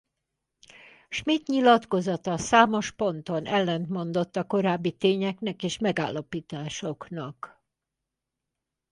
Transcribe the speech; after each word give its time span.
Schmitt 1.09 1.47
nyilatkozata 1.47 2.37
számos 2.37 2.91
ponton 2.91 3.45
ellentmondott 3.45 4.35
a 4.35 4.43
korábbi 4.47 4.91
tényeknek 4.91 5.63
és 5.63 5.77
megállapításoknak. 5.77 7.63